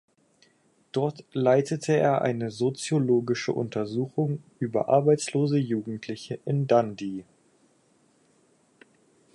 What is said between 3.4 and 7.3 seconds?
Untersuchung über arbeitslose Jugendliche in Dundee.